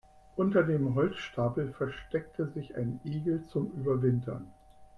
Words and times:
Unter 0.35 0.63
dem 0.63 0.95
Holzstapel 0.95 1.73
versteckte 1.73 2.47
sich 2.53 2.75
ein 2.75 2.99
Igel 3.03 3.45
zum 3.51 3.69
Überwintern. 3.73 4.51